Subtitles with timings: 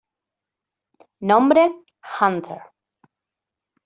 [1.21, 1.67] Nombre:
[2.19, 2.61] "Hunter".